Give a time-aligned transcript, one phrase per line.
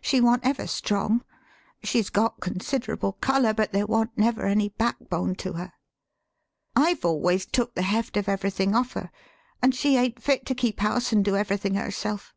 [0.00, 1.22] She wa'n't ever strong.
[1.82, 5.74] She's got considerable color, but there wa'n't never any backbone to her.
[6.74, 9.10] I've always took the heft of everything off her,
[9.60, 12.34] an' she ain't fit to keep house an' do everything herself.